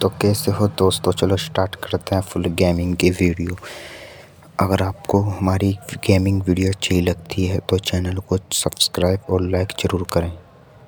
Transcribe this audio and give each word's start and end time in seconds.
तो 0.00 0.08
कैसे 0.22 0.50
हो 0.50 0.66
दोस्तों? 0.78 1.12
चलो 1.12 1.36
स्टार्ट 1.36 1.74
करते 1.84 2.14
हैं 2.14 2.22
फुल 2.22 2.44
गेमिंग 2.58 2.94
की 2.96 3.10
वीडियो 3.12 3.56
अगर 4.60 4.82
आपको 4.82 5.20
हमारी 5.20 5.72
गेमिंग 6.06 6.42
वीडियो 6.42 6.70
अच्छी 6.70 7.00
लगती 7.00 7.46
है 7.46 7.58
तो 7.70 7.78
चैनल 7.80 8.18
को 8.28 8.38
सब्सक्राइब 8.54 9.30
और 9.30 9.42
लाइक 9.50 9.72
ज़रूर 9.80 10.06
करें। 10.12 10.32